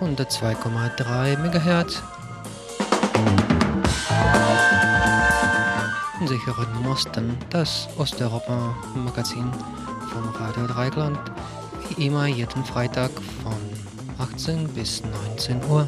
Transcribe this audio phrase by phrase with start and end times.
[0.00, 2.02] Radio Dreikland auf 102,3 MHz.
[6.26, 9.50] Sie hören Mosten, das Osteuropa-Magazin
[10.12, 11.18] vom Radio Dreikland,
[11.88, 13.10] wie immer jeden Freitag
[13.42, 13.54] von
[14.18, 15.02] 18 bis
[15.36, 15.86] 19 Uhr.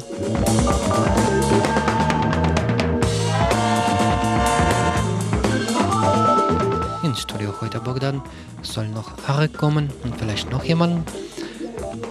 [7.03, 8.21] Ins Studio heute Bogdan
[8.61, 11.07] soll noch Arek kommen und vielleicht noch jemand.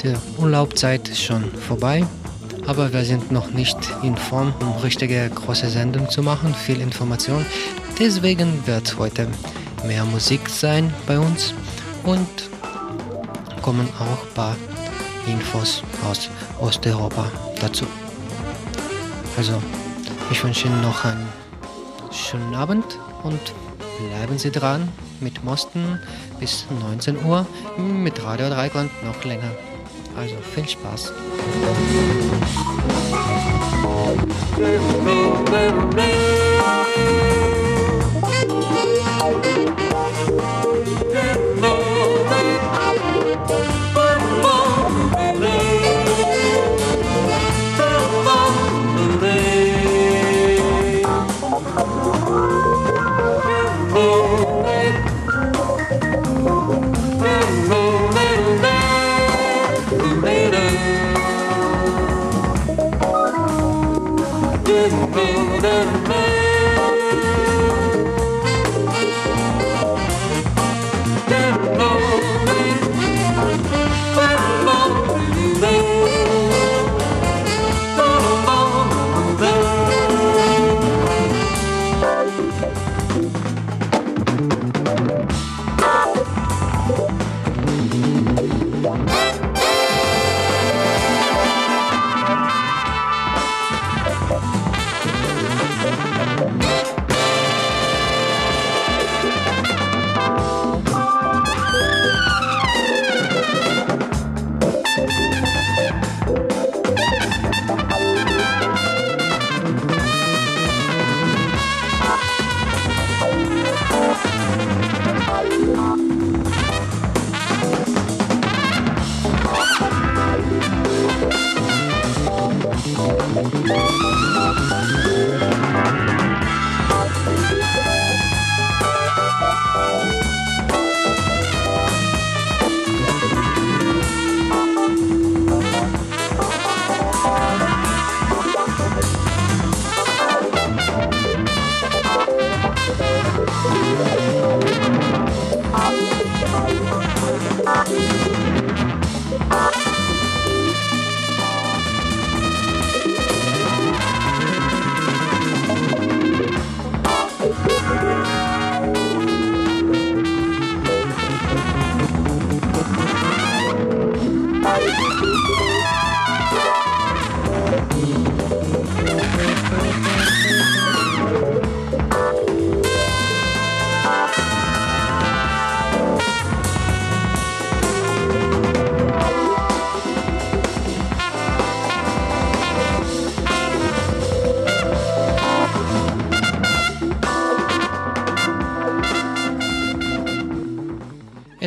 [0.03, 2.07] Die Urlaubzeit ist schon vorbei,
[2.67, 7.45] aber wir sind noch nicht in Form, um richtige große Sendung zu machen, viel Information.
[7.99, 9.29] Deswegen wird heute
[9.87, 11.53] mehr Musik sein bei uns
[12.05, 12.29] und
[13.61, 14.57] kommen auch ein paar
[15.27, 17.87] Infos aus Osteuropa dazu.
[19.37, 19.63] Also,
[20.31, 21.29] ich wünsche Ihnen noch einen
[22.11, 22.87] schönen Abend
[23.23, 23.41] und
[23.99, 24.89] bleiben Sie dran
[25.21, 25.99] mit Mosten
[26.39, 27.45] bis 19 Uhr,
[27.77, 29.51] mit Radio Dreikland noch länger.
[30.17, 31.13] Also viel Spaß.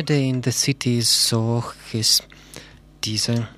[0.04, 2.26] Day in the City, so ist
[3.04, 3.48] diese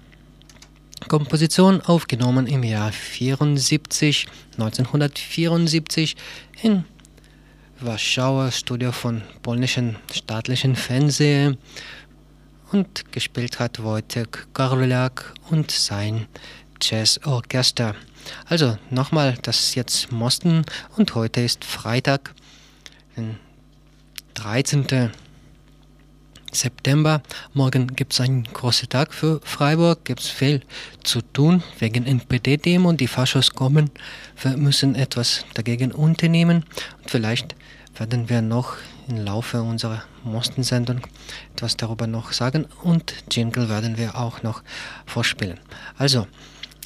[1.09, 6.17] Komposition aufgenommen im Jahr 74, 1974
[6.63, 6.85] in
[7.81, 11.59] Warschauer Studio von polnischen staatlichen Fernsehen
[12.73, 16.27] und gespielt hat Wojtek Karolak und sein
[16.81, 17.95] Jazzorchester.
[18.47, 20.65] Also nochmal, das ist jetzt Mosten
[20.97, 22.35] und heute ist Freitag,
[23.17, 23.39] den
[24.35, 25.13] 13.
[26.56, 27.23] September.
[27.55, 30.62] Morgen gibt es einen großen Tag für Freiburg, gibt es viel
[31.05, 33.91] zu tun wegen NPD-Demo die Faschos kommen.
[34.43, 36.64] Wir müssen etwas dagegen unternehmen
[37.03, 37.55] und vielleicht
[37.97, 38.76] werden wir noch
[39.08, 41.00] im Laufe unserer Mostensendung
[41.55, 44.62] etwas darüber noch sagen und Jingle werden wir auch noch
[45.06, 45.61] vorspielen.
[45.97, 46.26] Also,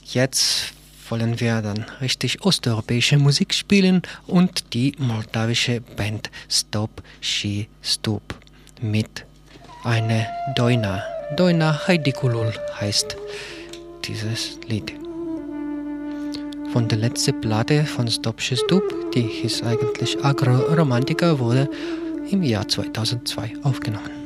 [0.05, 0.75] jetzt
[1.08, 8.34] wollen wir dann richtig osteuropäische Musik spielen und die moldawische Band Stop She Stoop
[8.81, 9.26] mit
[9.85, 11.03] eine Doina.
[11.37, 13.17] Doina Heidikulul heißt
[14.05, 14.93] dieses Lied.
[16.73, 21.69] Von der letzten Platte von Stopsche Stup, die hieß eigentlich Agro Romantica, wurde
[22.31, 24.19] im Jahr 2002 aufgenommen.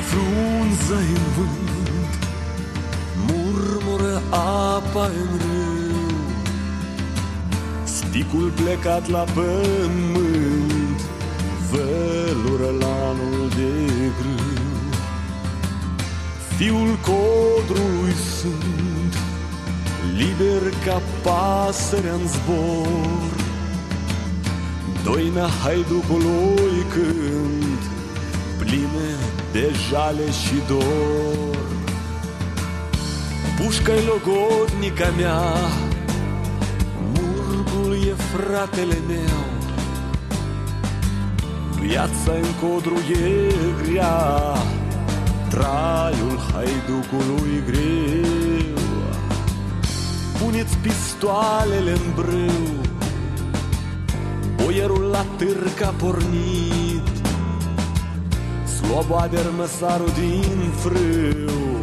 [0.00, 2.22] Frunză în vânt
[3.26, 5.80] Murmură apa în râu.
[7.84, 11.00] Sticul plecat la pământ
[11.70, 13.72] Vălură lanul de
[14.18, 14.50] grâu.
[16.56, 19.14] Fiul codrului sunt
[20.16, 23.38] Liber ca pasărea în zbor.
[25.04, 27.78] Doina haiducului când
[28.58, 31.58] Pline de jale și dor.
[33.56, 35.40] Pușca-i logodnica mea
[37.14, 39.38] Murgul e fratele meu.
[41.80, 43.52] Viața în codru e
[43.82, 44.54] grea
[45.48, 48.78] Traiul haiducului greu.
[50.38, 52.88] Puneți pistoalele în brâu
[54.62, 56.89] Boierul la târg a pornit
[58.90, 61.80] Sloboader măsarul din frâu.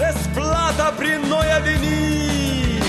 [0.00, 2.84] Răsplata prin noi a venit.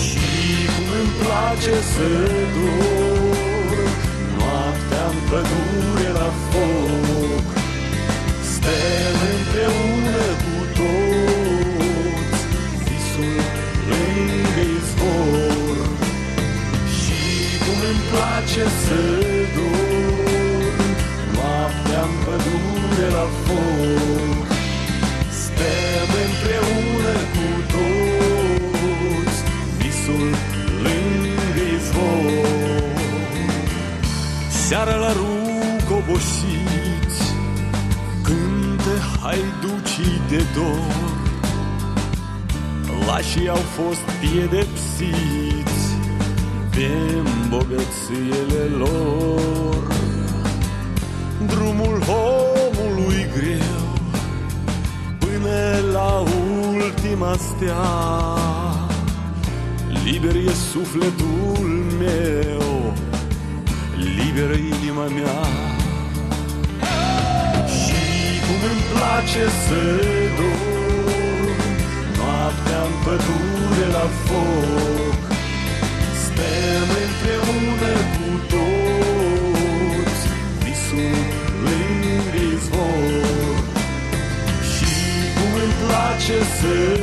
[0.00, 0.28] Și
[0.72, 2.08] cum îmi place să
[2.54, 3.92] dorm
[4.36, 7.46] Noaptea în pădure la foc.
[8.52, 12.42] Stăm împreună cu toți
[12.86, 13.40] Visul
[13.88, 15.86] lângă izvor.
[16.98, 17.20] Și
[17.62, 19.00] cum îmi place să
[19.54, 20.17] dorm Noaptea în
[22.28, 24.48] pădure la foc.
[25.42, 29.38] Stăm împreună cu toți
[29.78, 30.30] Visul
[30.84, 32.96] lângă izvor.
[34.66, 37.20] Seara la rug obosiți
[38.22, 41.16] Cântă haiducii de dor.
[43.06, 45.86] Lașii au fost piedepsiți
[46.70, 46.90] De
[47.24, 49.97] îmbogățiile lor
[51.48, 53.86] Drumul omului greu
[55.18, 56.24] Până la
[56.76, 57.86] ultima stea.
[60.04, 61.66] Liber e sufletul
[61.98, 62.92] meu
[63.96, 65.40] Liberă inima mea.
[67.78, 69.80] Și cum îmi place să
[70.36, 71.58] dorm
[72.16, 74.97] Noaptea în pădure la foc
[86.28, 86.97] precious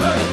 [0.00, 0.30] Hey!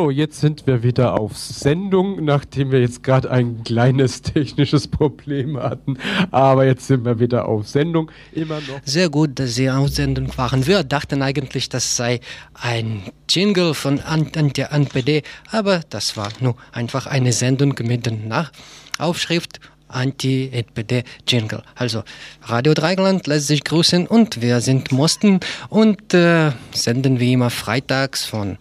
[0.00, 5.58] So, jetzt sind wir wieder auf Sendung, nachdem wir jetzt gerade ein kleines technisches Problem
[5.58, 5.98] hatten.
[6.30, 8.10] Aber jetzt sind wir wieder auf Sendung.
[8.32, 8.80] Immer noch.
[8.86, 10.66] Sehr gut, dass Sie auf Sendung waren.
[10.66, 12.20] Wir dachten eigentlich, das sei
[12.54, 18.06] ein Jingle von An- An- der NPD, aber das war nur einfach eine Sendung mit
[18.06, 18.50] der
[18.96, 21.62] Aufschrift Anti-NPD-Jingle.
[21.74, 22.04] Also
[22.44, 28.24] Radio Dreigland lässt sich grüßen und wir sind Mosten und äh, senden wie immer freitags
[28.24, 28.56] von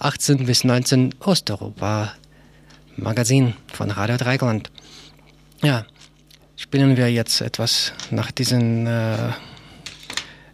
[0.00, 2.14] 18 bis 19 Osteuropa
[2.96, 4.70] Magazin von Radio Dreigland.
[5.62, 5.84] Ja,
[6.56, 9.28] spielen wir jetzt etwas nach diesen äh,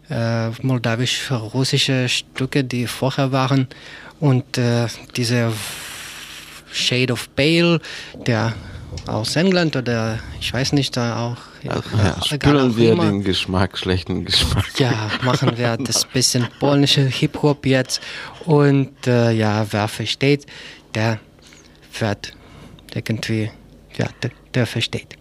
[0.09, 3.67] äh, moldawisch-russische Stücke, die vorher waren
[4.19, 5.53] und äh, diese
[6.69, 7.79] Shade of Pale,
[8.25, 8.53] der
[9.05, 11.37] aus England oder ich weiß nicht, da auch.
[11.67, 13.05] Ja, egal spülen auch wir immer.
[13.05, 14.65] den Geschmack, schlechten Geschmack.
[14.77, 18.01] Ja, machen wir das bisschen polnische Hip-Hop jetzt.
[18.45, 20.45] Und äh, ja, wer versteht,
[20.95, 21.19] der
[21.99, 22.33] wird
[22.93, 23.51] irgendwie,
[23.97, 25.17] ja, der, der versteht.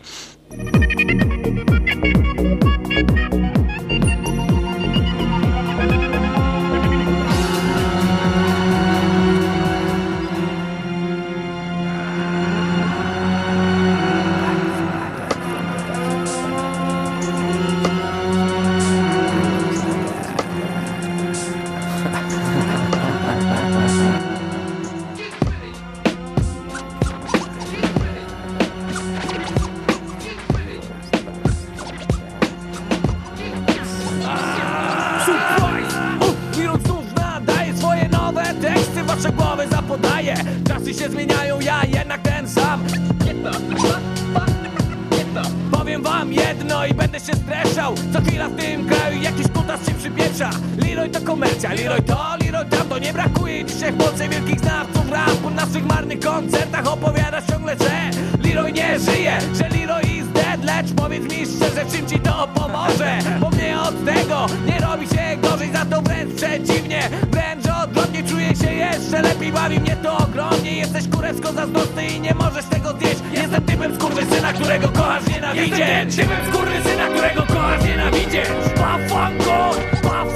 [46.66, 51.09] Jedno i będę się streszał Co chwila w tym kraju jakiś kutas się przypieprza Leroy
[51.09, 55.30] to komercja, Leroy to, Leroy tam To nie brakuje dzisiaj w Polsce wielkich znawców rap
[55.42, 58.11] Po naszych marnych koncertach opowiadasz ciągle, że
[58.48, 60.64] Leroy nie żyje, że Leroy is dead.
[60.64, 63.18] Lecz powiedz mi szczerze, czym ci to pomoże?
[63.40, 68.56] Bo mnie od tego nie robi się gorzej Za to wręcz przeciwnie, wręcz odwrotnie Czuję
[68.56, 70.76] się jeszcze lepiej, bawi mnie to ogromnie.
[70.76, 73.20] Jesteś kurewsko zazdrosny i nie możesz tego zjeść.
[73.32, 79.70] Jestem typem skurwysyna, którego kochasz nienawidzieć Jestem typem skurwysyna, którego kochasz nienawidzieć Pafango,
[80.02, 80.36] pafango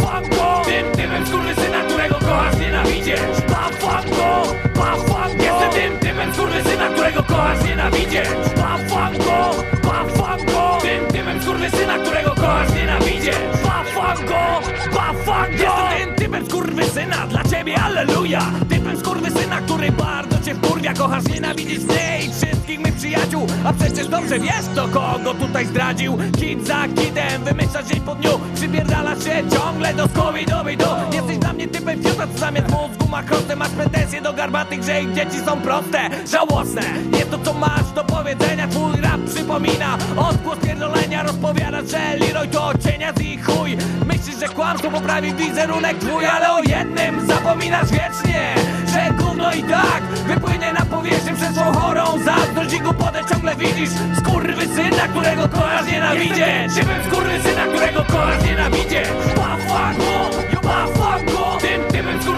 [7.31, 9.51] kochasz nienawidzieć Bafam go,
[9.89, 10.79] bafam go.
[10.83, 14.61] Tym typem skurwysyna, którego kochasz nienawidzieć Bafam go,
[14.95, 15.63] bafam go.
[15.63, 18.41] Jestem tym typem skurwysyna, dla ciebie alleluja.
[18.69, 20.95] Typem skurwysyna, który bardzo cię wkurwia.
[20.95, 23.47] Kochasz nienawidzieć mnie i wszystkich mych przyjaciół.
[23.65, 26.19] A przecież dobrze wiesz, to kogo tutaj zdradził.
[26.41, 28.41] Kid za kidem, wymyślasz dzień po dniu.
[28.55, 30.65] Przypierdala się ciągle do skowi do
[31.13, 35.03] Jesteś dla mnie typem fiuta, co zamiast mów ma krosę Masz pretensje do garbatych, że
[35.03, 39.99] ich dzieci są proste Żałosne, nie to co masz do powiedzenia Twój rap przypomina.
[40.17, 43.77] Odgłos pierdolenia Rozpowiadasz, że Leroy to cienias i chuj.
[44.07, 48.55] Myślisz, że kłamstwo poprawi wizerunek twój Ale o jednym zapominasz wiecznie
[48.93, 52.05] Że gówno i tak wypłynie na powierzchnię Przez swą chorą.
[52.25, 53.91] Zazdrość i głupotę ciągle widzisz.
[54.19, 61.80] Skurwysyna, którego kochasz nienawidzieć Typem skurwysyna, którego kochasz nienawidzieć Bafuago, yo bafuago Tym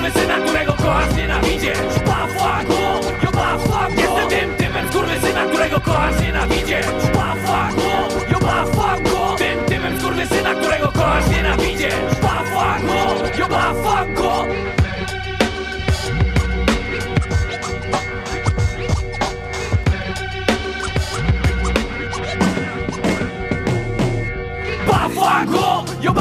[0.03, 4.01] Mamy syna, którego kochasz, nienawidzisz Pawła go, jo Pawła go.
[4.03, 4.89] Jestem tym tymem
[5.21, 9.37] syna, którego kochasz, nienawidzisz Pawła go, jo Pawła go.
[9.37, 14.47] Tym tymem syna, którego kochasz, nienawidzisz Pawła go, jo Pawła go
[26.03, 26.13] jo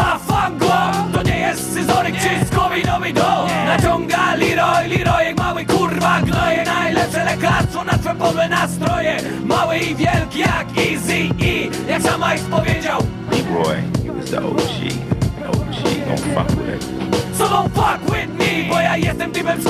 [2.71, 6.63] czy skowidowy do Naciąga Leroy, Leroy jak mały kurwa gnoje.
[6.63, 9.17] Najlepsze lekarstwo na twoje podłe nastroje.
[9.45, 11.91] Mały i wielki jak Easy E.
[11.91, 13.01] Jak sam Ice powiedział.
[13.53, 14.61] Roy, he was the OG.
[15.47, 15.75] OG,
[16.07, 17.37] don't fuck with it.
[17.37, 19.61] So don't fuck with me Bo ja jestem typem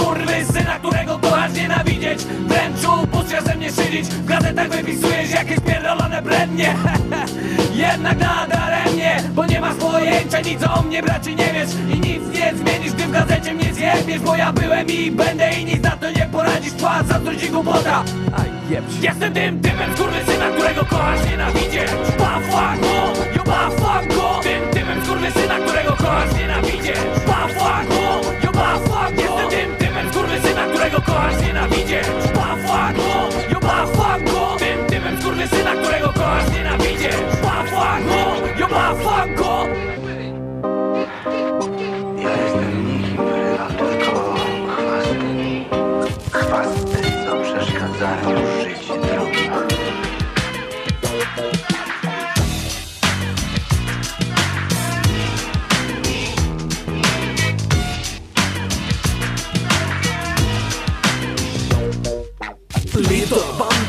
[0.54, 2.24] syna, którego kochasz nienawidzieć.
[2.24, 4.06] Wręcz upuszczasz ze mnie szydzić.
[4.06, 6.76] W gazetach wypisujesz jakieś pierdolone brednie
[7.82, 11.70] Jednak nadaremnie Bo nie masz pojęcia nic o mnie braci nie wiesz.
[11.96, 15.66] I nic nie zmienisz gdy w gazecie mnie zjebiesz Bo ja byłem i będę i
[15.66, 16.74] nic na to nie poradzisz.
[16.74, 18.04] Twa zazdrość i głupota
[19.02, 19.92] Jestem tym typem
[20.26, 28.52] syna, którego kochasz nienawidzieć Bafuago, yo bafuago Tym typem syna, którego kochasz nienawidzieć Bafuago, yo
[28.52, 31.91] bafuago Jestem tym typem syna, którego kochasz nienawidzieć
[38.94, 39.70] 放空。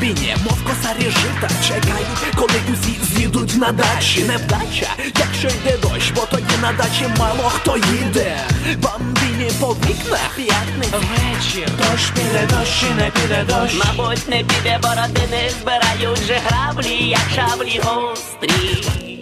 [0.03, 4.23] Бомбіні, мов косарі жита Чекають, коли усі з'їдуть на дачі.
[4.23, 4.87] Невдача,
[5.19, 8.37] якщо йде дощ, бо тоді на дачі мало хто їде.
[8.77, 10.97] Бамбіні по вікнах П'ятниця.
[10.97, 11.69] Вечір.
[11.77, 13.75] Дощ піде, дощ і не піде дощ.
[13.85, 19.12] Мабуть, не піде бородини, збирають же граблі, як шаблі гострі.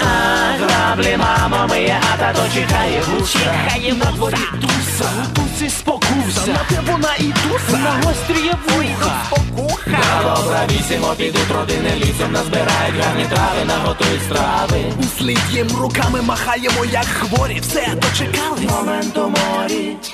[0.00, 6.46] А граблі, мамо, моє, а тато чекає гуса Чекає На дворі туса, у тусі спокуса
[6.46, 13.24] На те вона і туса, на гостріє вуха Спокуха Правісімо підуть родини лісом Назбирають гарні
[13.24, 18.70] трави, наготують страви Услід їм руками махаємо, як хворі Все дочекались.
[18.70, 20.12] Моменту морі Чи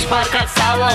[0.00, 0.46] ніч парка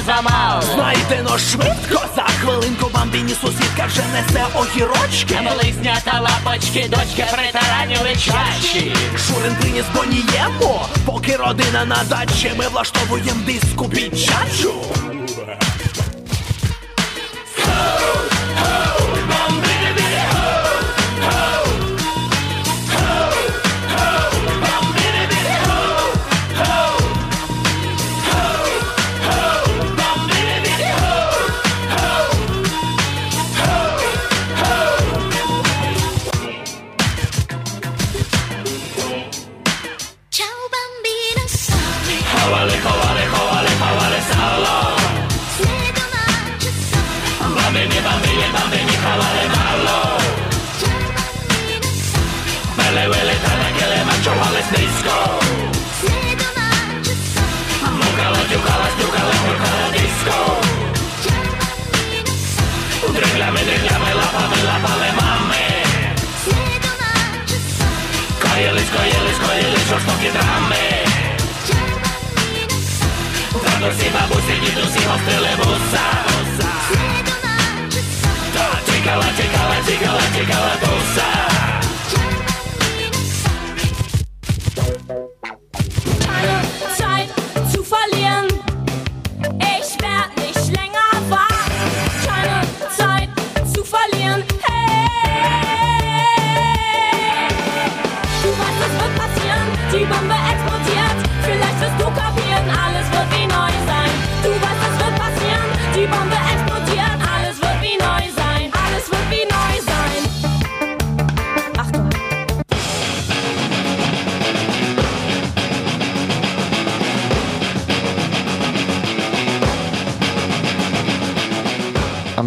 [0.06, 0.62] замал.
[0.62, 8.96] знайте но швидко За хвилинку бамбіні сусідка вже несе огірочки Близнята лапочки, дочки притаранюють чаші.
[9.28, 15.15] Шурин приніс боніємо, поки родина на дачі Ми влаштовуємо диску підчачу Ciao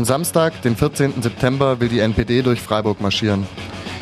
[0.09, 1.21] Samstag, den 14.
[1.21, 3.47] September, will die NPD durch Freiburg marschieren.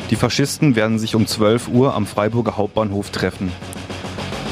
[0.09, 3.51] Die Faschisten werden sich um 12 Uhr am Freiburger Hauptbahnhof treffen.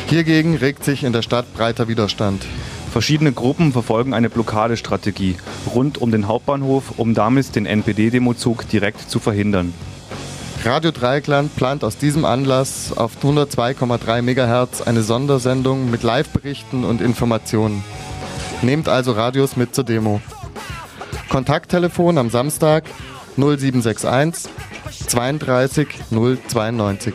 [0.07, 2.45] Hiergegen regt sich in der Stadt breiter Widerstand.
[2.91, 5.37] Verschiedene Gruppen verfolgen eine Blockadestrategie
[5.73, 9.73] rund um den Hauptbahnhof, um damit den NPD-Demozug direkt zu verhindern.
[10.65, 17.81] Radio Dreieckland plant aus diesem Anlass auf 102,3 MHz eine Sondersendung mit Live-Berichten und Informationen.
[18.61, 20.19] Nehmt also Radios mit zur Demo.
[21.35, 22.85] Kontakttelefon am Samstag
[23.35, 24.49] 0761
[25.05, 27.13] 32 092.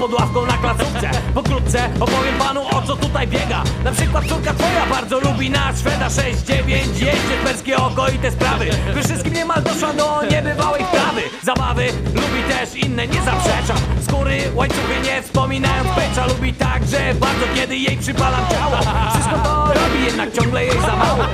[0.00, 3.62] pod ławką na placówce Pokrótce opowiem panu o co tutaj biega.
[3.84, 8.30] Na przykład córka twoja bardzo lubi na Szweda 6-9 Jeździ w perskie oko i te
[8.30, 8.70] sprawy.
[8.94, 13.76] We wszystkim niemal doszła do niebywałej wprawy Zabawy lubi też inne, nie zaprzeczam
[14.08, 18.76] Skóry, łańcuchy nie wspominając pecza Lubi także bardzo kiedy jej przypalam ciało
[19.14, 21.24] Wszystko to robi jednak ciągle jej za mało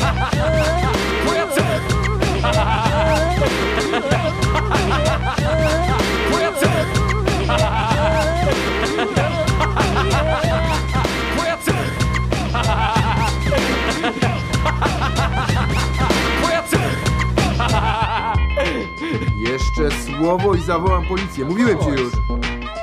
[20.18, 21.44] Słowo i zawołam policję.
[21.44, 22.12] Mówiłem ci już.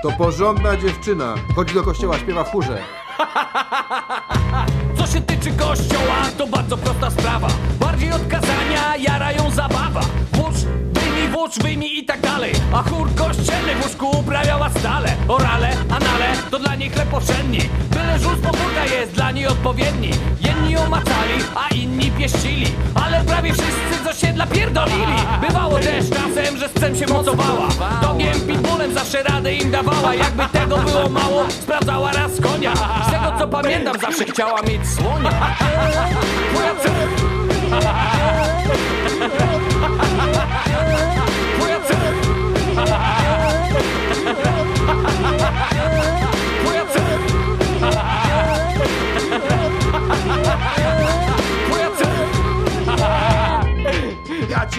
[0.02, 1.36] To porządna dziewczyna.
[1.56, 2.78] Chodzi do kościoła, śpiewa w chórze.
[4.98, 7.48] Co się tyczy kościoła, to bardzo prosta sprawa
[7.80, 10.02] Bardziej od kazania jara ją zabawa
[10.34, 10.56] Włócz,
[11.44, 12.52] wyjmij, włócz, wyjmij i tak dalej.
[12.74, 15.16] A chór kościelny w łóżku uprawiała stale.
[15.28, 17.60] Orale, anale, to dla niej chleb powszedni.
[18.22, 20.12] Żul z podwórka jest dla niej odpowiedni.
[20.42, 22.68] Jedni ją macali, a inni pieścili.
[23.06, 25.16] Ale prawie wszyscy z osiedla pierdolili.
[25.48, 27.68] Bywało też czasem, że z psem się mocowała.
[28.02, 30.16] Dogiem, pitbullem zawsze radę im dawała.
[30.16, 32.74] Jakby tego było mało, sprawdzała raz konia.
[33.08, 35.32] Z tego co pamiętam, zawsze chciała mieć słonia.
[36.54, 36.74] Twoja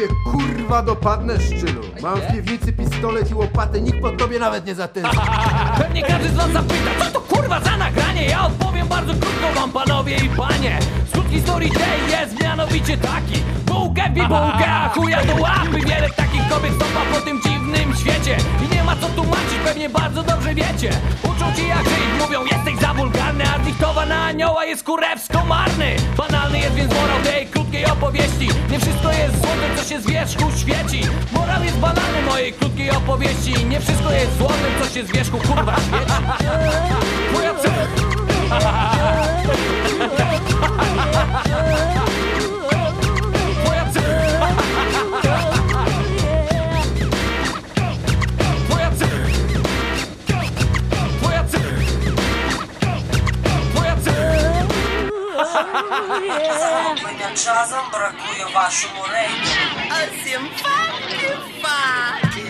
[0.08, 1.82] cię kurwa dopadnę, szczylu.
[2.02, 5.20] Mam w piwnicy pistolet i łopatę, nikt pod tobie nawet nie zatęskni.
[5.78, 8.24] Pewnie każdy z was zapyta, co to kurwa za nagranie?
[8.24, 14.10] Ja odpowiem bardzo krótko wam panowie i panie Skrót historii tej jest mianowicie taki Bułkę,
[14.10, 18.84] bibułkę, a chuja do łapy Wiele takich kobiet stopa po tym dziwnym świecie I nie
[18.84, 20.90] ma co tłumaczyć, pewnie bardzo dobrze wiecie
[21.22, 26.58] Uczą ci jak żyć, mówią jesteś za wulgarny A na anioła jest kurewsko marny Banalny
[26.58, 28.48] jest więc morał tej krótkiej krótkiej opowieści.
[28.70, 31.00] Nie wszystko jest złote, co się z wierzchu świeci.
[31.32, 33.64] Morał jest banalny mojej krótkiej opowieści.
[33.64, 36.12] Nie wszystko jest złote, co się z wierzchu kurwa świeci.
[37.32, 37.54] Moja
[56.58, 59.80] Захоплення джазом бракує вашому рейтингу.
[59.90, 62.42] А симпатії фаті.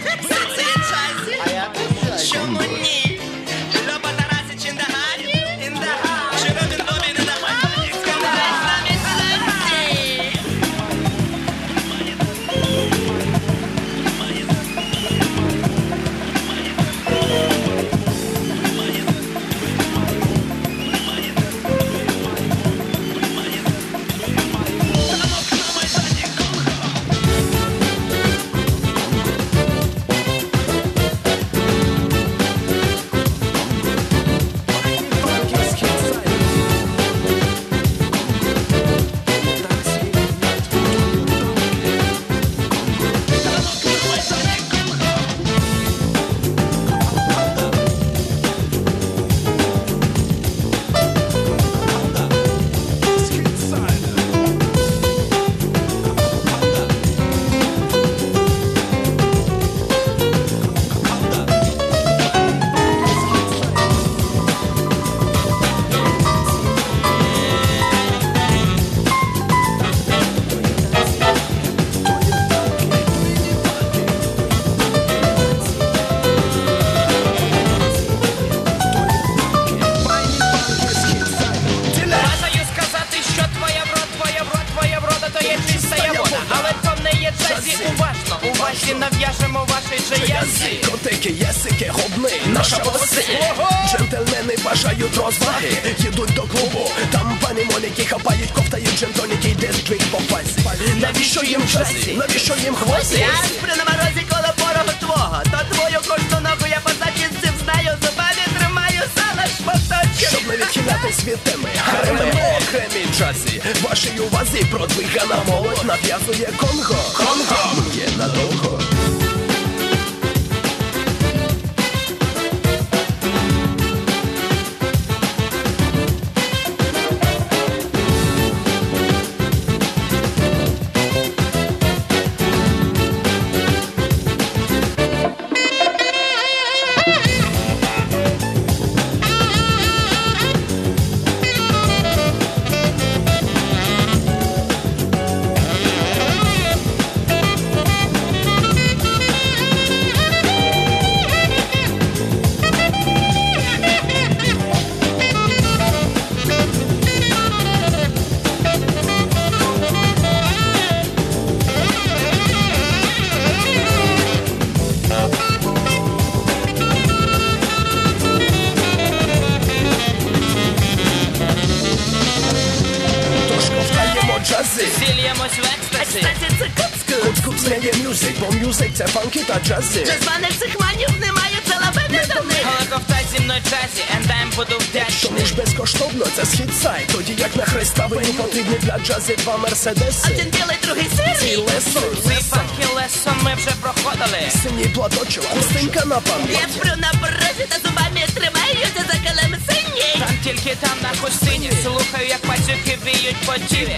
[189.04, 190.28] Джази два мерседеси.
[190.30, 191.34] Один білий, другий сирий.
[191.40, 194.50] Ці лесон, Цей лесон ми вже проходили.
[194.62, 196.16] синій платочок, хустинка на
[196.52, 200.18] Я сплю на порозі та зубами тримаюся за килим синій.
[200.18, 201.70] Там тільки там на хустині.
[201.82, 203.96] Слухаю, як пацюки віють по тілі.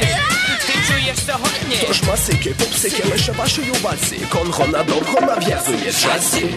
[0.67, 1.77] Ти чуєш сьогодні?
[1.87, 6.55] Тож масики, пупсики, лише вашій увазі Конго надовго нав'язує джазі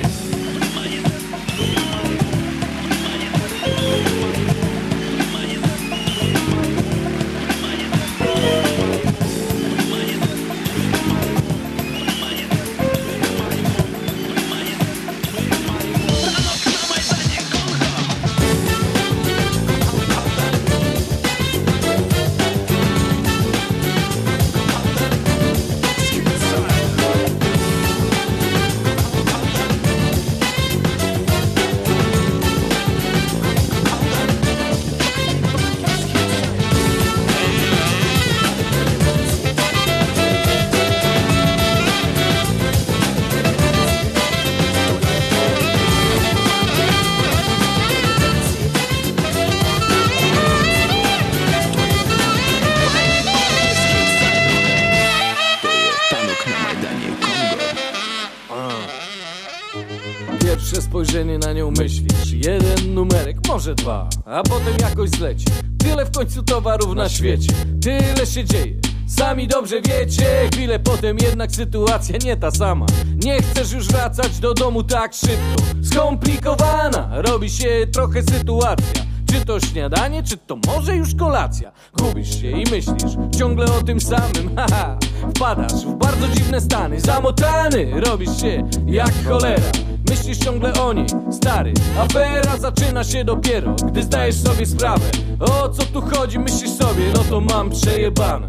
[63.69, 65.45] może dwa, a potem jakoś zleci.
[65.77, 67.53] Tyle w końcu towarów na świecie.
[67.81, 68.75] Tyle się dzieje.
[69.07, 72.85] Sami dobrze wiecie, chwilę potem jednak sytuacja nie ta sama.
[73.23, 75.63] Nie chcesz już wracać do domu tak szybko.
[75.83, 79.03] Skomplikowana robi się trochę sytuacja.
[79.31, 81.71] Czy to śniadanie, czy to może już kolacja?
[81.97, 84.55] Gubisz się i myślisz ciągle o tym samym.
[84.57, 84.97] Haha,
[85.35, 87.01] wpadasz w bardzo dziwne stany.
[87.01, 91.73] Zamotany robisz się jak cholera Myślisz ciągle o niej, stary.
[91.99, 95.05] Afera zaczyna się dopiero, gdy zdajesz sobie sprawę.
[95.39, 98.47] O co tu chodzi, myślisz sobie, no to mam przejebane.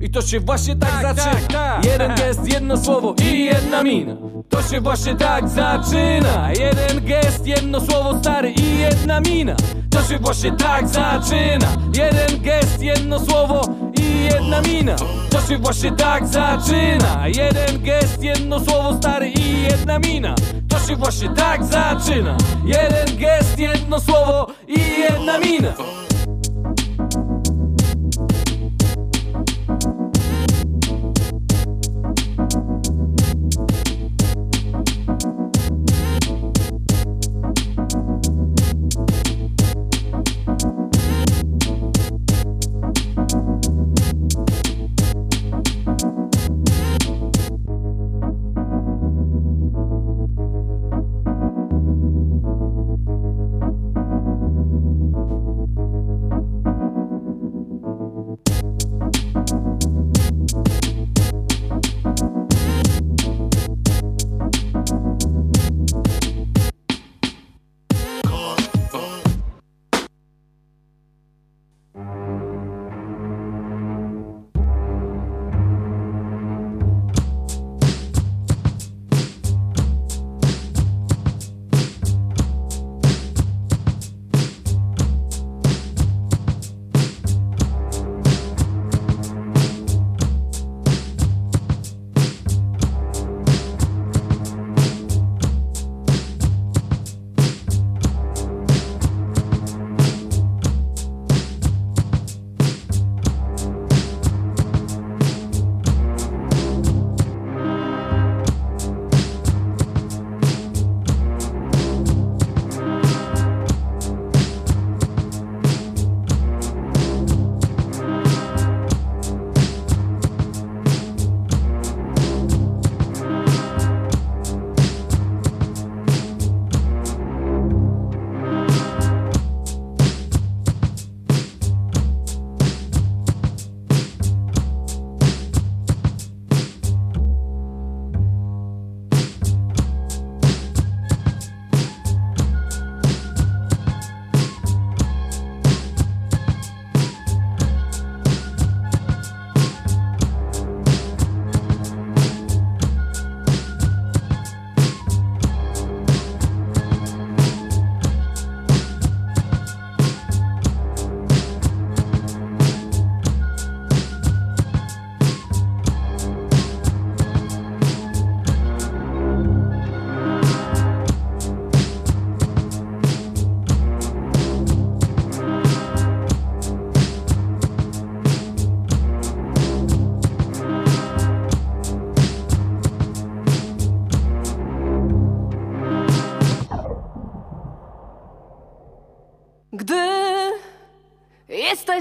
[0.00, 1.80] I to się właśnie tak, zaczyna.
[1.84, 4.16] Jeden gest, jedno słowo i jedna mina.
[4.48, 6.50] To się właśnie tak zaczyna.
[6.58, 9.56] Jeden gest, jedno słowo stary i jedna mina.
[9.90, 11.68] To się właśnie tak zaczyna.
[11.94, 13.60] Jeden gest, jedno słowo
[14.32, 14.96] jedna mina.
[15.30, 17.28] To się właśnie tak zaczyna.
[17.28, 20.34] Jeden gest, jedno słowo stary i jedna mina.
[20.68, 22.36] To się właśnie tak zaczyna.
[22.64, 26.05] Jeden gest, jedno słowo i jedna mina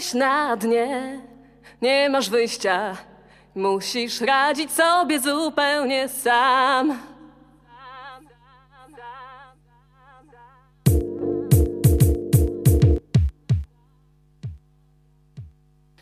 [0.06, 1.20] jesteś na dnie,
[1.82, 2.98] nie masz wyjścia,
[3.56, 6.98] musisz radzić sobie zupełnie sam.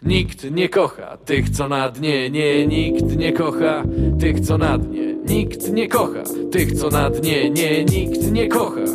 [0.03, 3.83] Nikt nie kocha tych, co na dnie, nie, nikt nie kocha
[4.19, 5.13] tych, co na dnie.
[5.13, 8.85] Nikt nie kocha tych, co na dnie, nie, nikt nie kocha.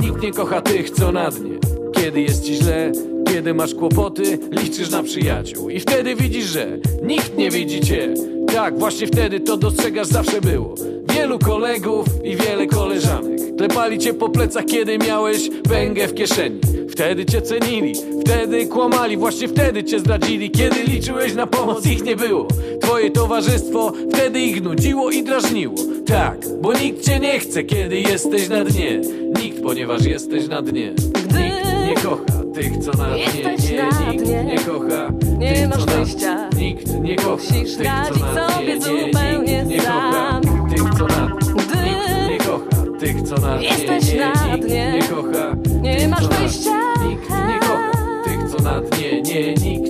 [0.00, 1.58] Nikt nie kocha tych, co na dnie.
[1.92, 2.92] Kiedy jest ci źle,
[3.34, 5.70] kiedy masz kłopoty, liczysz na przyjaciół.
[5.70, 8.14] I wtedy widzisz, że nikt nie widzi cię.
[8.54, 10.74] Tak, właśnie wtedy to dostrzegasz zawsze było.
[11.14, 13.56] Wielu kolegów i wiele koleżanek.
[13.56, 16.60] Klepali cię po plecach, kiedy miałeś węgę w kieszeni.
[16.88, 20.50] Wtedy cię cenili, wtedy kłamali, właśnie wtedy cię zdradzili.
[20.50, 22.48] Kiedy liczyłeś na pomoc, ich nie było.
[22.80, 25.74] Twoje towarzystwo wtedy ich nudziło i drażniło.
[26.06, 29.00] Tak, bo nikt cię nie chce, kiedy jesteś na dnie.
[29.42, 30.94] Nikt, ponieważ jesteś na dnie.
[31.86, 32.24] Nie kocha
[32.54, 33.18] tych, co na dnie.
[33.18, 36.48] Jesteś Nie, na nikt nie kocha Nie tych, masz co wyjścia.
[36.56, 38.74] Nikt nie kocha Musisz tych, co radzić na sobie.
[38.74, 40.42] Nie, zupełnie nie kocha sam.
[40.70, 42.28] tych, co na dnie.
[42.28, 44.92] Nikt nie kocha tych, co na dnie Jesteś nie, na dnie.
[44.92, 46.70] nie kocha Nie masz co wyjścia.
[47.08, 47.92] Nikt nie kocha
[48.24, 49.83] tych co na dnie nie, nikt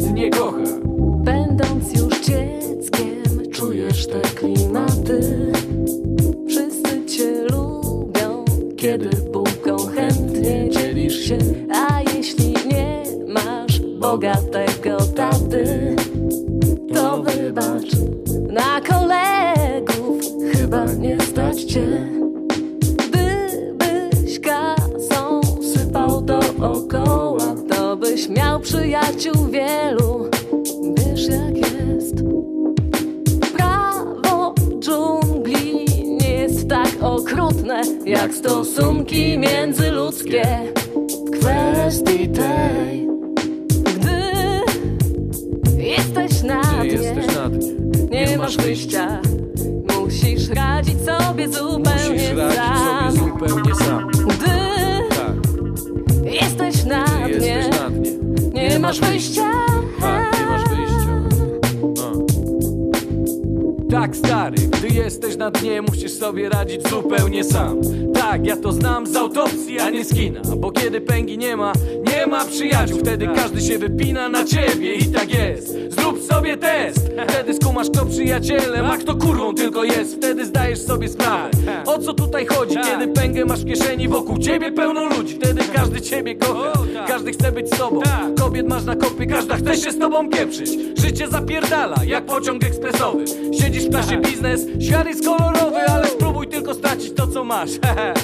[89.84, 90.70] się z tobą pieprzyć.
[90.96, 93.24] Życie zapierdala, jak pociąg ekspresowy.
[93.60, 97.70] Siedzisz w klasie biznes, świat jest kolorowy Ale spróbuj tylko stracić to co masz.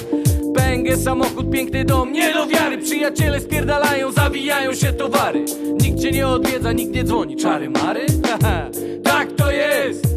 [0.57, 2.77] Pęgę, samochód, piękny dom, nie do wiary.
[2.77, 5.45] Przyjaciele spierdalają, zawijają się towary.
[5.81, 7.35] Nikt cię nie odwiedza, nikt nie dzwoni.
[7.35, 8.05] Czary mary?
[9.03, 10.07] tak to jest.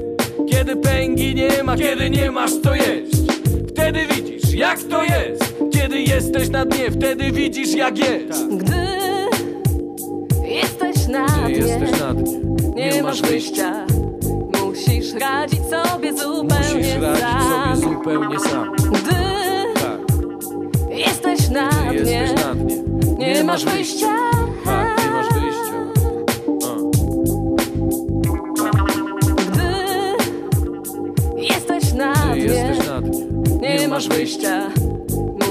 [0.50, 3.16] Kiedy pęgi nie ma, kiedy nie masz co jeść.
[3.68, 5.54] Wtedy widzisz jak to jest.
[5.72, 8.48] Kiedy jesteś na dnie, wtedy widzisz jak jest.
[8.56, 9.23] Gdy
[11.14, 13.86] na Gdy dnie, jesteś na dnie nie masz wyjścia.
[14.64, 17.76] Musisz radzić sobie zupełnie Musisz radzić sam.
[17.76, 19.14] sobie zupełnie sam Gdy
[19.74, 20.00] Tak,
[20.90, 22.76] jesteś na ty dnie, jesteś na dnie
[23.34, 24.06] nie masz wyjścia.
[24.64, 25.74] Tak, nie masz wyjścia.
[29.48, 34.60] Gdy jesteś na Ty dnie, jesteś na dnie nie masz wyjścia.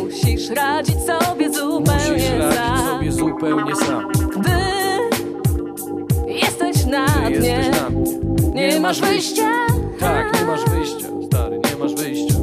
[0.01, 2.87] Musisz radzić sobie Musisz zupełnie radzić sam.
[2.87, 4.12] sobie zupełnie sam
[7.43, 7.89] dnie, jesteś na
[8.51, 9.51] dnie nie masz wyjścia.
[9.99, 12.35] Tak, nie masz wyjścia, stary, nie masz wyjścia.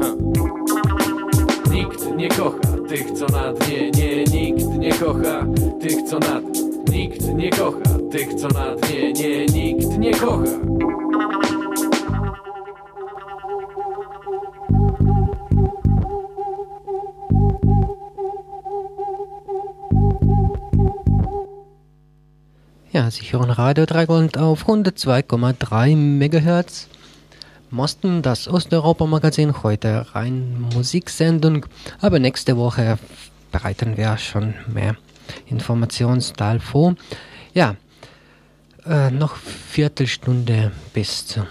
[0.00, 0.14] Ha.
[1.72, 5.46] Nikt nie kocha tych, co na dnie, nie, nikt nie kocha
[5.80, 6.58] tych, co na dnie.
[6.92, 11.07] Nikt nie kocha tych, co na dnie, nie, nikt nie kocha.
[22.98, 26.88] Ja, Sie hören Radio Dreigland auf 102,3 MHz.
[27.70, 31.66] Mosten das Osteuropa-Magazin heute rein Musiksendung,
[32.00, 32.98] aber nächste Woche
[33.52, 34.96] bereiten wir schon mehr
[35.46, 36.96] Informationsteil vor.
[37.54, 37.76] Ja,
[38.84, 41.46] äh, noch Viertelstunde bis zu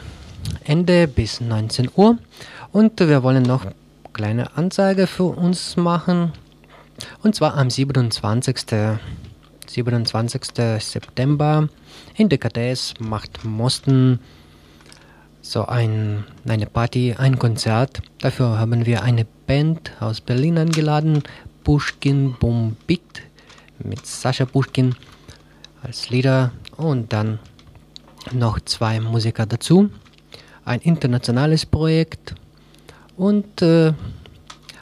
[0.65, 2.17] Ende, bis 19 Uhr.
[2.73, 3.65] Und wir wollen noch
[4.11, 6.33] kleine Ansage für uns machen.
[7.23, 8.99] Und zwar am 27.
[9.77, 10.41] 27.
[10.79, 11.69] September
[12.15, 14.19] in der KDS macht Mosten
[15.41, 18.01] so ein, eine Party, ein Konzert.
[18.19, 21.21] Dafür haben wir eine Band aus Berlin eingeladen,
[21.63, 23.21] Pushkin Bombit
[23.77, 24.95] mit Sascha Pushkin
[25.83, 27.37] als Leader und dann
[28.33, 29.91] noch zwei Musiker dazu.
[30.65, 32.33] Ein internationales Projekt
[33.15, 33.93] und äh,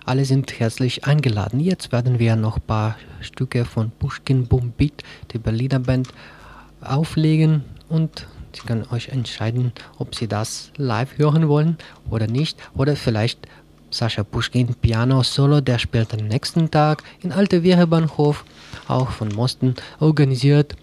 [0.06, 1.60] alle sind herzlich eingeladen.
[1.60, 6.10] Jetzt werden wir noch ein paar Stücke von Pushkin Bombit, die Berliner Band,
[6.82, 11.78] auflegen und Sie können euch entscheiden, ob Sie das live hören wollen
[12.10, 12.58] oder nicht.
[12.74, 13.48] Oder vielleicht
[13.90, 18.46] Sascha Pushkin Piano Solo, der spielt am nächsten Tag in Alte Viere Bahnhof,
[18.88, 20.76] auch von Mosten, organisiert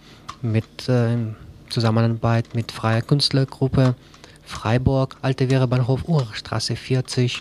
[0.43, 1.17] mit äh,
[1.71, 3.95] Zusammenarbeit mit Freier Künstlergruppe
[4.45, 7.41] Freiburg, Alte Viere Bahnhof, Urstraße 40,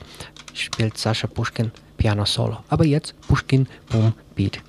[0.53, 2.63] spielt Sascha Pushkin Piano Solo.
[2.69, 4.61] Aber jetzt Pushkin Boom Beat.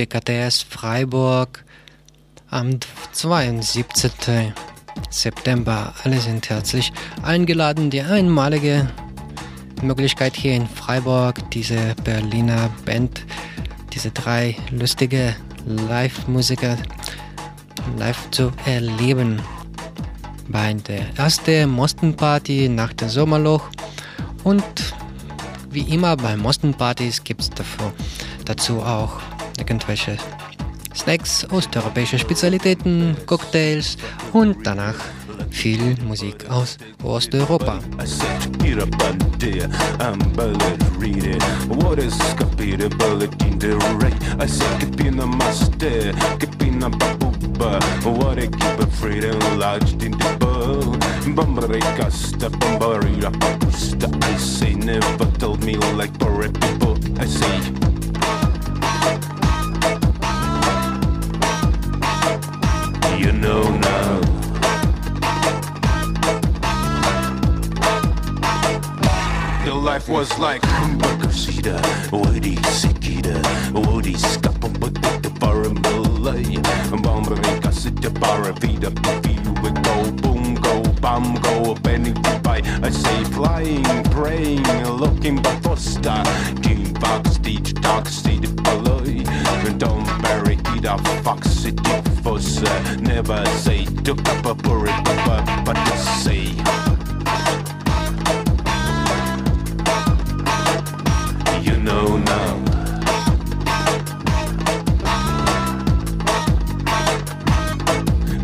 [0.00, 1.62] DKTS Freiburg
[2.48, 2.78] am
[3.12, 4.10] 72.
[5.10, 5.92] September.
[6.04, 6.90] Alle sind herzlich
[7.22, 7.90] eingeladen.
[7.90, 8.88] Die einmalige
[9.82, 13.26] Möglichkeit hier in Freiburg, diese Berliner Band,
[13.92, 15.36] diese drei lustige
[15.66, 16.78] Live-Musiker
[17.98, 19.42] live zu erleben.
[20.48, 23.68] Bei der ersten Mostenparty nach dem Sommerloch
[24.44, 24.64] und
[25.70, 27.50] wie immer bei Mostenpartys gibt es
[28.46, 29.20] dazu auch
[29.60, 30.16] irgendwelche
[30.94, 33.96] Snacks, osteuropäische Spezialitäten, Cocktails
[34.32, 34.96] und danach
[35.50, 37.78] viel Musik aus Osteuropa.
[38.58, 39.00] Get up
[63.20, 64.20] You know now.
[69.66, 71.76] Your life was like Bakasida,
[72.10, 73.36] Woody Sikida,
[73.74, 76.46] Woody Scapa, but the Paramalay,
[77.04, 82.62] Bombarika, Sita Paravida, Pipi, we go, boom, go, bam, go, Benny Dubai.
[82.82, 86.22] I say flying, praying, looking but foster,
[86.62, 87.74] King Fox, teach,
[88.08, 90.39] see the Paloi, don't bury
[90.82, 91.82] Fox City,
[92.22, 92.62] Foss,
[93.00, 96.54] never say, took up a purry, but, to say.
[101.46, 101.60] Eh.
[101.60, 102.56] You know now.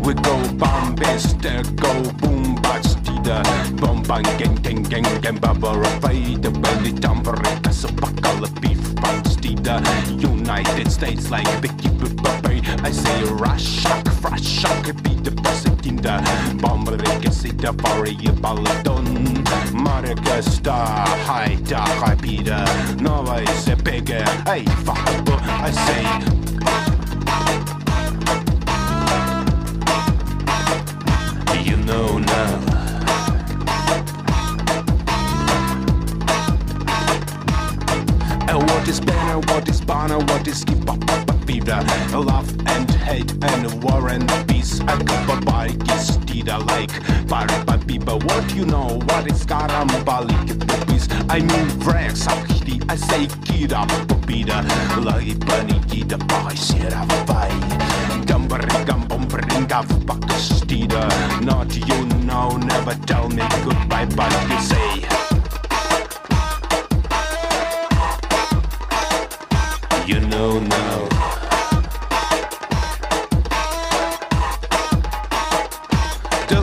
[0.03, 3.41] We go bombastic, uh, go boom bastida,
[3.81, 7.35] bomb bang gang gang gang gang babara fade, belly tamper,
[7.71, 10.36] so pakala beef bastida.
[10.47, 12.61] United States like Becky Bubbery.
[12.81, 16.03] I say Rashak, Frashak, be the president.
[16.61, 19.43] Bomberike sitter varje balladon.
[19.73, 22.37] Marika star, high da, high, be
[23.01, 24.97] Nova is a bigger, hey fuck,
[25.65, 26.56] I say
[39.87, 41.81] Bana, what is Bieder?
[42.11, 44.81] Love and hate and war and peace.
[44.81, 46.91] A cup bike is Dida like
[47.27, 48.21] Paripa Biba.
[48.25, 48.99] What you know?
[49.07, 50.67] What is Karambalik?
[51.29, 54.61] I mean, Rex, I say Kida, Popida,
[55.05, 57.49] Laipa Nikita, Pai, Sierra, Pai.
[58.27, 61.07] Dumbringam, Bombringa, Pakastida.
[61.45, 65.16] Not you know, never tell me goodbye, but you say.
[70.37, 71.09] Know now.
[76.47, 76.61] The.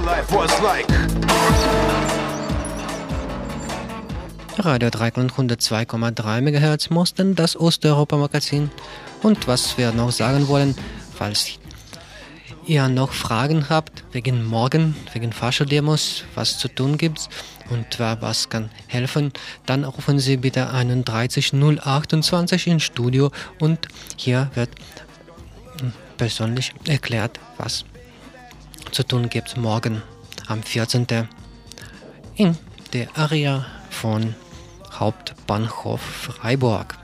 [4.63, 8.71] Radio Dreikland 102,3 MHz Mosten, das Osteuropa-Magazin.
[9.25, 10.77] Und was wir noch sagen wollen,
[11.13, 11.59] falls
[12.67, 17.29] ihr noch Fragen habt wegen morgen, wegen Faschodemos, was zu tun gibt
[17.71, 19.33] und was kann helfen,
[19.67, 24.71] dann rufen Sie bitte 31 028 ins Studio und hier wird
[26.17, 27.85] persönlich erklärt, was
[28.93, 30.03] zu tun gibt morgen
[30.47, 31.07] am 14.
[32.37, 32.57] in
[32.93, 34.35] der Area von
[34.93, 37.04] Hauptbahnhof Freiburg.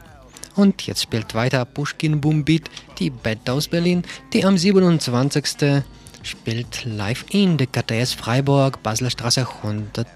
[0.57, 5.83] Und jetzt spielt weiter Pushkin Boom Beat, die Band aus Berlin, die am 27.
[6.23, 10.07] spielt live in der KTS Freiburg, Basler Straße 100.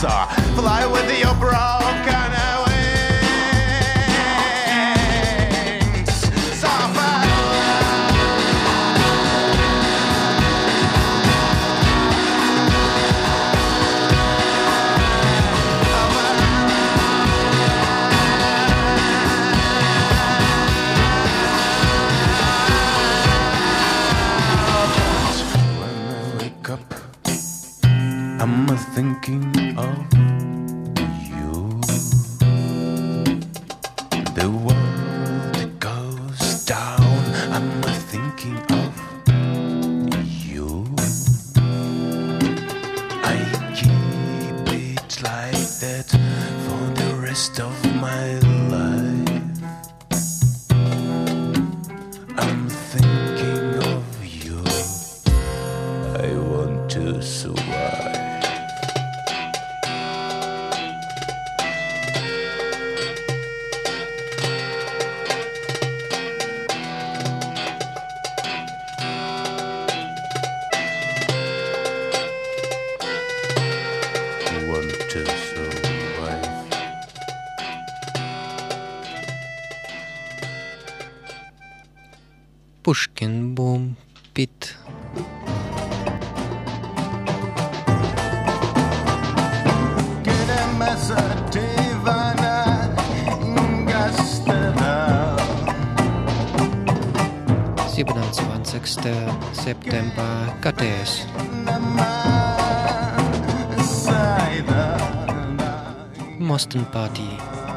[0.00, 0.10] So,
[0.54, 2.33] fly with your broken
[28.94, 29.96] thinking of
[31.28, 31.80] you.
[34.38, 37.02] The world goes down,
[37.50, 37.82] I'm
[38.12, 38.92] thinking of
[40.46, 40.86] you.
[43.24, 43.36] I
[43.74, 46.08] keep it like that
[46.64, 48.38] for the rest of my
[48.70, 49.58] life.
[52.38, 54.04] I'm thinking of
[54.44, 54.62] you.
[56.14, 58.23] I want to survive.
[82.84, 83.96] Pushkin Boom
[84.34, 84.76] Beat.
[98.84, 99.54] 27.
[99.54, 101.24] September KTS.
[106.38, 107.73] Mosten Party.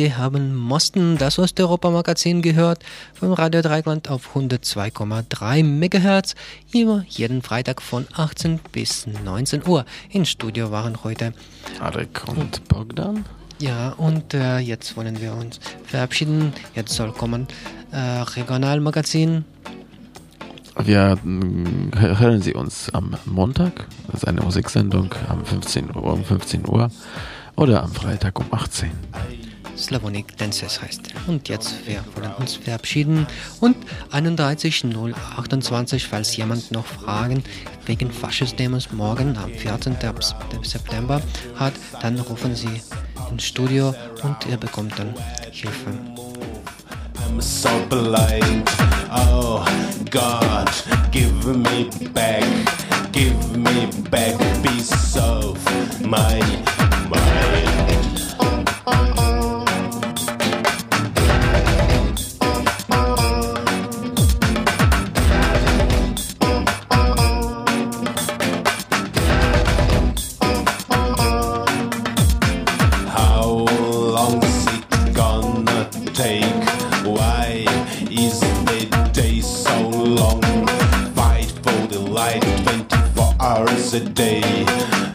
[0.00, 2.82] Sie haben Mosten, das Osteuropa-Magazin gehört,
[3.12, 6.34] vom Radio Dreigland auf 102,3 MHz,
[6.72, 9.84] immer jeden Freitag von 18 bis 19 Uhr.
[10.10, 11.34] Im Studio waren heute
[11.80, 13.26] Arek und Bogdan.
[13.58, 16.54] Ja, und äh, jetzt wollen wir uns verabschieden.
[16.74, 17.46] Jetzt soll kommen
[17.92, 19.44] äh, Regionalmagazin.
[20.82, 26.24] Wir hö- hören Sie uns am Montag, das ist eine Musiksendung am 15 Uhr, um
[26.24, 26.90] 15 Uhr
[27.54, 28.90] oder am Freitag um 18
[29.76, 31.02] Slavonik Dances heißt.
[31.26, 33.26] Und jetzt wir wollen uns verabschieden
[33.60, 33.76] und
[34.10, 37.42] 31028, falls jemand noch Fragen
[37.86, 39.96] wegen Faschisdemos morgen am 14.
[40.62, 41.20] September
[41.56, 42.82] hat, dann rufen Sie
[43.30, 45.14] ins Studio und ihr bekommt dann
[45.50, 45.90] Hilfe.
[47.26, 48.68] I'm so blind.
[49.10, 49.64] Oh
[50.10, 50.70] God,
[51.12, 52.44] give me back,
[53.12, 55.56] give me back piece of
[56.00, 56.40] my
[57.08, 57.80] mind.
[83.94, 85.09] A day.